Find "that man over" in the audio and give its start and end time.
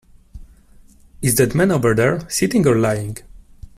1.35-1.93